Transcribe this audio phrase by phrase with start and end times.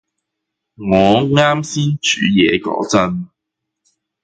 [0.77, 3.27] 我啱先煮嘢嗰陣